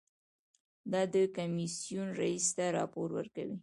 دا 0.91 1.01
د 1.13 1.15
کمیسیون 1.37 2.07
رییس 2.21 2.45
ته 2.57 2.65
راپور 2.77 3.07
ورکوي. 3.17 3.57